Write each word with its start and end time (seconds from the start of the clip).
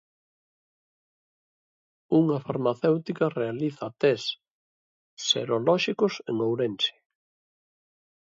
Unha 2.19 2.37
farmacéutica 2.45 3.25
realiza 3.39 3.87
test 4.01 4.27
serolóxicos 5.27 6.13
en 6.29 6.35
Ourense. 6.47 6.93